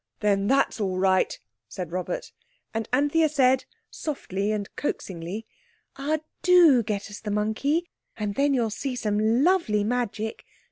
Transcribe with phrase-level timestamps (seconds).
[0.21, 2.31] "Then that's all right," said Robert;
[2.73, 5.45] and Anthea said softly and coaxingly—
[5.95, 10.43] "Ah, do get us the monkey, and then you'll see some lovely magic.